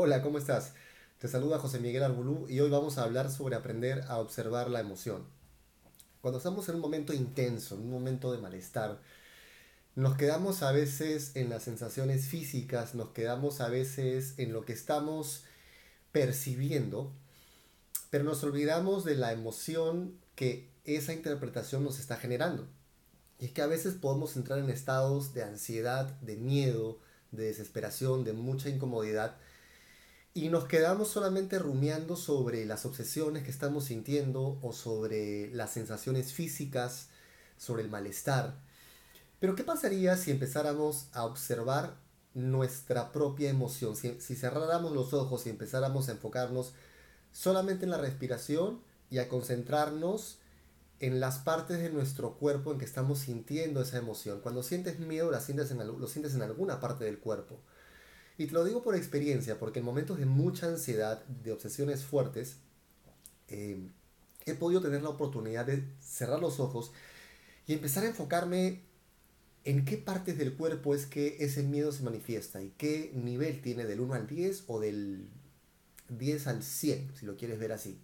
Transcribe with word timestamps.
Hola, 0.00 0.22
¿cómo 0.22 0.38
estás? 0.38 0.74
Te 1.18 1.26
saluda 1.26 1.58
José 1.58 1.80
Miguel 1.80 2.04
Arbulú 2.04 2.46
y 2.48 2.60
hoy 2.60 2.70
vamos 2.70 2.98
a 2.98 3.02
hablar 3.02 3.32
sobre 3.32 3.56
aprender 3.56 4.04
a 4.06 4.18
observar 4.18 4.70
la 4.70 4.78
emoción. 4.78 5.24
Cuando 6.20 6.38
estamos 6.38 6.68
en 6.68 6.76
un 6.76 6.80
momento 6.80 7.12
intenso, 7.12 7.74
en 7.74 7.80
un 7.80 7.90
momento 7.90 8.30
de 8.30 8.38
malestar, 8.38 9.00
nos 9.96 10.16
quedamos 10.16 10.62
a 10.62 10.70
veces 10.70 11.32
en 11.34 11.50
las 11.50 11.64
sensaciones 11.64 12.26
físicas, 12.26 12.94
nos 12.94 13.08
quedamos 13.08 13.60
a 13.60 13.70
veces 13.70 14.34
en 14.36 14.52
lo 14.52 14.64
que 14.64 14.72
estamos 14.72 15.42
percibiendo, 16.12 17.12
pero 18.10 18.22
nos 18.22 18.44
olvidamos 18.44 19.04
de 19.04 19.16
la 19.16 19.32
emoción 19.32 20.16
que 20.36 20.70
esa 20.84 21.12
interpretación 21.12 21.82
nos 21.82 21.98
está 21.98 22.18
generando. 22.18 22.68
Y 23.40 23.46
es 23.46 23.50
que 23.50 23.62
a 23.62 23.66
veces 23.66 23.94
podemos 23.94 24.36
entrar 24.36 24.60
en 24.60 24.70
estados 24.70 25.34
de 25.34 25.42
ansiedad, 25.42 26.06
de 26.20 26.36
miedo, 26.36 27.00
de 27.32 27.46
desesperación, 27.46 28.22
de 28.22 28.32
mucha 28.32 28.68
incomodidad, 28.68 29.38
y 30.38 30.50
nos 30.50 30.66
quedamos 30.66 31.08
solamente 31.08 31.58
rumiando 31.58 32.14
sobre 32.14 32.64
las 32.64 32.86
obsesiones 32.86 33.42
que 33.42 33.50
estamos 33.50 33.86
sintiendo 33.86 34.60
o 34.62 34.72
sobre 34.72 35.50
las 35.52 35.72
sensaciones 35.72 36.32
físicas, 36.32 37.08
sobre 37.56 37.82
el 37.82 37.90
malestar. 37.90 38.54
Pero 39.40 39.56
¿qué 39.56 39.64
pasaría 39.64 40.16
si 40.16 40.30
empezáramos 40.30 41.08
a 41.12 41.24
observar 41.24 41.96
nuestra 42.34 43.10
propia 43.10 43.50
emoción? 43.50 43.96
Si, 43.96 44.36
cerráramos 44.36 44.92
los 44.92 45.12
ojos 45.12 45.44
y 45.44 45.50
empezáramos 45.50 46.08
a 46.08 46.12
enfocarnos 46.12 46.72
solamente 47.32 47.84
en 47.84 47.90
la 47.90 47.98
respiración 47.98 48.80
y 49.10 49.18
a 49.18 49.28
concentrarnos 49.28 50.38
en 51.00 51.18
las 51.18 51.40
partes 51.40 51.80
de 51.80 51.90
nuestro 51.90 52.34
cuerpo 52.34 52.70
en 52.70 52.78
que 52.78 52.84
estamos 52.84 53.18
sintiendo 53.18 53.82
esa 53.82 53.98
emoción. 53.98 54.38
Cuando 54.40 54.62
sientes 54.62 55.00
miedo, 55.00 55.32
la 55.32 55.40
sientes 55.40 55.72
en, 55.72 55.78
lo 55.78 56.06
sientes 56.06 56.36
en 56.36 56.42
alguna 56.42 56.78
parte 56.78 57.06
del 57.06 57.18
cuerpo. 57.18 57.58
Y 58.38 58.46
te 58.46 58.52
lo 58.52 58.64
digo 58.64 58.82
por 58.82 58.94
experiencia, 58.94 59.58
porque 59.58 59.80
en 59.80 59.84
momentos 59.84 60.18
de 60.18 60.24
mucha 60.24 60.68
ansiedad, 60.68 61.24
de 61.26 61.50
obsesiones 61.50 62.04
fuertes, 62.04 62.58
eh, 63.48 63.90
he 64.46 64.54
podido 64.54 64.80
tener 64.80 65.02
la 65.02 65.08
oportunidad 65.08 65.66
de 65.66 65.84
cerrar 66.00 66.40
los 66.40 66.60
ojos 66.60 66.92
y 67.66 67.72
empezar 67.72 68.04
a 68.04 68.08
enfocarme 68.08 68.84
en 69.64 69.84
qué 69.84 69.98
partes 69.98 70.38
del 70.38 70.56
cuerpo 70.56 70.94
es 70.94 71.04
que 71.04 71.36
ese 71.40 71.64
miedo 71.64 71.90
se 71.90 72.04
manifiesta 72.04 72.62
y 72.62 72.70
qué 72.78 73.10
nivel 73.12 73.60
tiene 73.60 73.84
del 73.84 74.00
1 74.00 74.14
al 74.14 74.26
10 74.28 74.64
o 74.68 74.78
del 74.78 75.28
10 76.08 76.46
al 76.46 76.62
100, 76.62 77.16
si 77.16 77.26
lo 77.26 77.36
quieres 77.36 77.58
ver 77.58 77.72
así. 77.72 78.00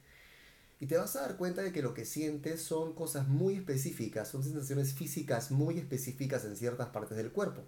Y 0.81 0.87
te 0.87 0.97
vas 0.97 1.15
a 1.15 1.21
dar 1.21 1.37
cuenta 1.37 1.63
de 1.63 1.73
que 1.73 1.81
lo 1.81 1.95
que 1.95 2.05
sientes 2.05 2.61
son 2.61 2.95
cosas 2.95 3.29
muy 3.29 3.55
específicas, 3.55 4.29
son 4.29 4.43
sensaciones 4.43 4.95
físicas 4.95 5.53
muy 5.53 5.79
específicas 5.79 6.45
en 6.45 6.57
ciertas 6.57 6.89
partes 6.89 7.17
del 7.17 7.31
cuerpo. 7.31 7.63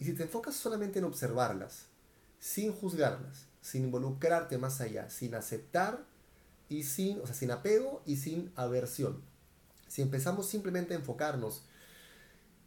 Y 0.00 0.06
si 0.06 0.14
te 0.14 0.22
enfocas 0.22 0.56
solamente 0.56 0.98
en 0.98 1.04
observarlas, 1.04 1.84
sin 2.38 2.72
juzgarlas, 2.72 3.44
sin 3.60 3.84
involucrarte 3.84 4.56
más 4.56 4.80
allá, 4.80 5.10
sin 5.10 5.34
aceptar 5.34 6.04
y 6.70 6.84
sin, 6.84 7.20
o 7.20 7.26
sea, 7.26 7.34
sin 7.34 7.50
apego 7.50 8.02
y 8.06 8.16
sin 8.16 8.50
aversión. 8.56 9.22
Si 9.86 10.00
empezamos 10.00 10.48
simplemente 10.48 10.94
a 10.94 10.96
enfocarnos 10.96 11.64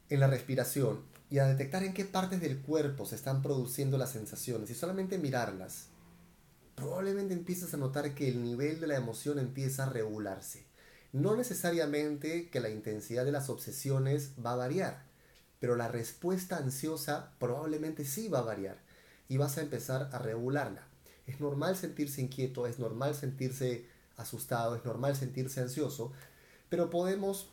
en 0.09 0.20
la 0.20 0.28
respiración 0.28 1.02
y 1.31 1.39
a 1.39 1.48
detectar 1.48 1.84
en 1.84 1.95
qué 1.95 2.06
partes 2.06 2.39
del 2.39 2.61
cuerpo 2.61 3.08
se 3.08 3.16
están 3.16 3.42
produciendo 3.42 3.98
las 3.98 4.11
sensaciones 4.11 4.70
y 4.70 4.76
solamente 4.76 5.17
mirarlas, 5.17 5.88
probablemente 6.76 7.34
empiezas 7.34 7.73
a 7.73 7.78
notar 7.78 8.14
que 8.14 8.28
el 8.28 8.44
nivel 8.44 8.80
de 8.80 8.88
la 8.88 8.98
emoción 8.98 9.39
empieza 9.39 9.86
a 9.86 9.89
regularse. 9.89 10.67
No 11.11 11.36
necesariamente 11.36 12.50
que 12.50 12.59
la 12.59 12.70
intensidad 12.70 13.26
de 13.26 13.31
las 13.31 13.50
obsesiones 13.50 14.34
va 14.44 14.54
a 14.54 14.58
variar, 14.58 15.12
pero 15.64 15.78
la 15.78 15.88
respuesta 15.88 16.58
ansiosa 16.58 17.31
probablemente 17.39 18.03
sí 18.03 18.28
va 18.28 18.39
a 18.39 18.42
variar 18.42 18.75
y 19.30 19.38
vas 19.38 19.58
a 19.58 19.61
empezar 19.61 20.09
a 20.11 20.20
regularla. 20.20 20.86
Es 21.25 21.39
normal 21.39 21.78
sentirse 21.78 22.20
inquieto, 22.20 22.67
es 22.67 22.80
normal 22.80 23.16
sentirse 23.16 23.86
asustado, 24.17 24.75
es 24.75 24.83
normal 24.83 25.16
sentirse 25.16 25.61
ansioso, 25.61 26.11
pero 26.67 26.89
podemos 26.89 27.47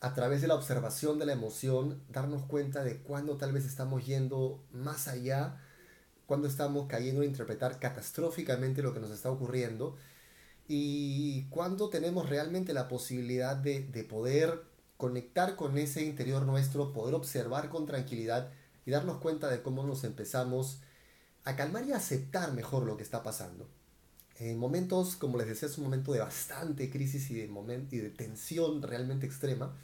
a 0.00 0.12
través 0.12 0.42
de 0.42 0.48
la 0.48 0.56
observación 0.56 1.20
de 1.20 1.26
la 1.26 1.34
emoción 1.34 2.02
darnos 2.08 2.42
cuenta 2.46 2.82
de 2.82 2.96
cuándo 2.96 3.36
tal 3.36 3.52
vez 3.52 3.64
estamos 3.64 4.04
yendo 4.04 4.60
más 4.72 5.06
allá 5.06 5.62
cuando 6.26 6.48
estamos 6.48 6.88
cayendo 6.88 7.22
en 7.22 7.28
interpretar 7.28 7.78
catastróficamente 7.78 8.82
lo 8.82 8.92
que 8.92 8.98
nos 8.98 9.12
está 9.12 9.30
ocurriendo 9.30 9.96
y 10.66 11.44
cuando 11.50 11.90
tenemos 11.90 12.28
realmente 12.28 12.72
la 12.72 12.88
posibilidad 12.88 13.54
de, 13.54 13.84
de 13.84 14.02
poder 14.02 14.74
conectar 14.96 15.56
con 15.56 15.76
ese 15.78 16.04
interior 16.04 16.42
nuestro, 16.42 16.92
poder 16.92 17.14
observar 17.14 17.68
con 17.68 17.86
tranquilidad 17.86 18.50
y 18.84 18.90
darnos 18.90 19.18
cuenta 19.18 19.48
de 19.48 19.62
cómo 19.62 19.84
nos 19.84 20.04
empezamos 20.04 20.80
a 21.44 21.56
calmar 21.56 21.86
y 21.86 21.92
a 21.92 21.96
aceptar 21.96 22.52
mejor 22.52 22.84
lo 22.84 22.96
que 22.96 23.02
está 23.02 23.22
pasando. 23.22 23.68
En 24.38 24.58
momentos, 24.58 25.16
como 25.16 25.38
les 25.38 25.46
decía, 25.46 25.68
es 25.68 25.78
un 25.78 25.84
momento 25.84 26.12
de 26.12 26.18
bastante 26.18 26.90
crisis 26.90 27.30
y 27.30 27.34
de, 27.34 27.86
y 27.90 27.98
de 27.98 28.10
tensión 28.10 28.82
realmente 28.82 29.26
extrema, 29.26 29.74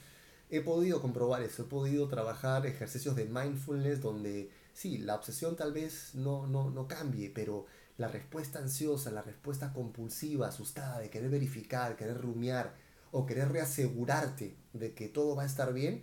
he 0.50 0.60
podido 0.60 1.00
comprobar 1.00 1.42
eso, 1.42 1.62
he 1.62 1.66
podido 1.66 2.08
trabajar 2.08 2.66
ejercicios 2.66 3.16
de 3.16 3.24
mindfulness 3.24 4.02
donde 4.02 4.50
sí, 4.74 4.98
la 4.98 5.14
obsesión 5.14 5.56
tal 5.56 5.72
vez 5.72 6.14
no, 6.14 6.46
no, 6.46 6.70
no 6.70 6.86
cambie, 6.86 7.30
pero 7.30 7.66
la 7.96 8.08
respuesta 8.08 8.58
ansiosa, 8.58 9.10
la 9.10 9.22
respuesta 9.22 9.72
compulsiva, 9.72 10.48
asustada, 10.48 10.98
de 10.98 11.08
querer 11.08 11.30
verificar, 11.30 11.96
querer 11.96 12.20
rumiar 12.20 12.74
o 13.12 13.26
querer 13.26 13.52
reasegurarte 13.52 14.56
de 14.72 14.94
que 14.94 15.08
todo 15.08 15.36
va 15.36 15.44
a 15.44 15.46
estar 15.46 15.72
bien, 15.72 16.02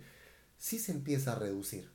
sí 0.56 0.78
se 0.78 0.92
empieza 0.92 1.32
a 1.32 1.38
reducir. 1.38 1.90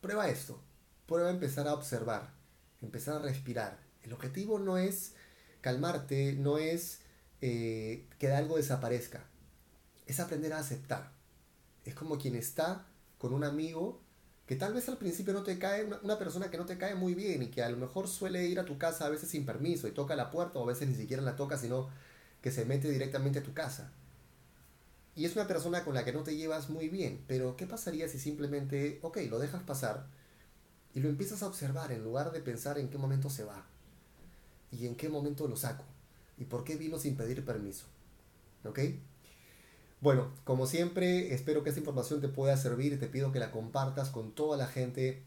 Prueba 0.00 0.28
esto, 0.28 0.60
prueba 1.06 1.30
empezar 1.30 1.68
a 1.68 1.74
observar, 1.74 2.34
empezar 2.82 3.16
a 3.16 3.20
respirar. 3.20 3.78
El 4.02 4.12
objetivo 4.12 4.58
no 4.58 4.78
es 4.78 5.12
calmarte, 5.60 6.32
no 6.32 6.58
es 6.58 7.00
eh, 7.40 8.08
que 8.18 8.32
algo 8.32 8.56
desaparezca, 8.56 9.24
es 10.06 10.18
aprender 10.18 10.52
a 10.52 10.58
aceptar. 10.58 11.12
Es 11.84 11.94
como 11.94 12.18
quien 12.18 12.34
está 12.34 12.86
con 13.18 13.32
un 13.32 13.44
amigo 13.44 14.00
que 14.46 14.56
tal 14.56 14.72
vez 14.72 14.88
al 14.88 14.96
principio 14.96 15.32
no 15.32 15.42
te 15.42 15.58
cae, 15.58 15.84
una, 16.02 16.18
persona 16.18 16.50
que 16.50 16.56
no 16.56 16.66
te 16.66 16.78
cae 16.78 16.94
muy 16.94 17.14
bien 17.14 17.42
y 17.42 17.48
que 17.48 17.62
a 17.62 17.68
lo 17.68 17.76
mejor 17.76 18.06
suele 18.06 18.46
ir 18.46 18.60
a 18.60 18.64
tu 18.64 18.78
casa 18.78 19.06
a 19.06 19.10
veces 19.10 19.28
sin 19.28 19.44
permiso 19.44 19.88
y 19.88 19.92
toca 19.92 20.14
la 20.14 20.30
puerta 20.30 20.58
o 20.58 20.62
a 20.62 20.66
veces 20.66 20.88
ni 20.88 20.94
siquiera 20.94 21.22
la 21.22 21.34
toca, 21.36 21.58
sino 21.58 21.88
que 22.40 22.52
se 22.52 22.64
mete 22.64 22.88
directamente 22.88 23.40
a 23.40 23.42
tu 23.42 23.52
casa. 23.54 23.92
Y 25.16 25.24
es 25.24 25.34
una 25.34 25.48
persona 25.48 25.82
con 25.82 25.94
la 25.94 26.04
que 26.04 26.12
no 26.12 26.22
te 26.22 26.36
llevas 26.36 26.68
muy 26.68 26.90
bien, 26.90 27.24
pero 27.26 27.56
¿qué 27.56 27.66
pasaría 27.66 28.06
si 28.06 28.18
simplemente, 28.18 28.98
ok, 29.02 29.18
lo 29.30 29.38
dejas 29.38 29.62
pasar 29.62 30.06
y 30.94 31.00
lo 31.00 31.08
empiezas 31.08 31.42
a 31.42 31.46
observar 31.46 31.90
en 31.90 32.04
lugar 32.04 32.32
de 32.32 32.40
pensar 32.40 32.78
en 32.78 32.90
qué 32.90 32.98
momento 32.98 33.30
se 33.30 33.44
va 33.44 33.64
y 34.70 34.86
en 34.86 34.94
qué 34.94 35.08
momento 35.08 35.48
lo 35.48 35.56
saco 35.56 35.84
y 36.36 36.44
por 36.44 36.64
qué 36.64 36.76
vino 36.76 36.98
sin 36.98 37.16
pedir 37.16 37.42
permiso? 37.46 37.86
¿Ok? 38.64 38.80
Bueno, 40.02 40.30
como 40.44 40.66
siempre, 40.66 41.32
espero 41.32 41.62
que 41.62 41.70
esta 41.70 41.80
información 41.80 42.20
te 42.20 42.28
pueda 42.28 42.54
servir 42.58 42.92
y 42.92 42.98
te 42.98 43.06
pido 43.06 43.32
que 43.32 43.38
la 43.38 43.50
compartas 43.50 44.10
con 44.10 44.32
toda 44.32 44.58
la 44.58 44.66
gente 44.66 45.22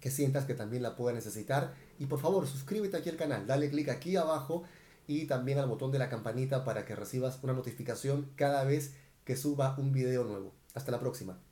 que 0.00 0.12
sientas 0.12 0.44
que 0.44 0.54
también 0.54 0.84
la 0.84 0.94
pueda 0.94 1.14
necesitar. 1.14 1.74
Y 1.98 2.06
por 2.06 2.20
favor, 2.20 2.46
suscríbete 2.46 2.96
aquí 2.96 3.08
al 3.08 3.16
canal, 3.16 3.46
dale 3.48 3.70
clic 3.70 3.88
aquí 3.88 4.14
abajo 4.14 4.62
y 5.08 5.26
también 5.26 5.58
al 5.58 5.68
botón 5.68 5.90
de 5.90 5.98
la 5.98 6.08
campanita 6.08 6.64
para 6.64 6.84
que 6.84 6.94
recibas 6.94 7.40
una 7.42 7.52
notificación 7.52 8.30
cada 8.36 8.62
vez 8.62 8.94
que 9.24 9.36
suba 9.36 9.76
un 9.78 9.92
video 9.92 10.24
nuevo. 10.24 10.54
Hasta 10.74 10.90
la 10.92 11.00
próxima. 11.00 11.42